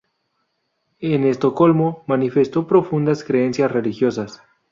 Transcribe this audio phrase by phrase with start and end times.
[0.97, 4.41] En Estocolmo, manifestó profundas creencias religiosas.